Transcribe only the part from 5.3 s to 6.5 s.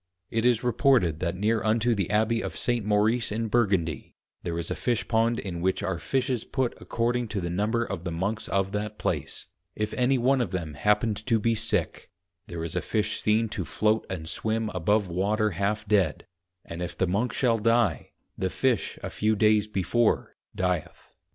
in which are Fishes